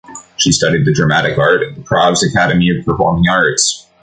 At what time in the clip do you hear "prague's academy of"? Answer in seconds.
1.83-2.83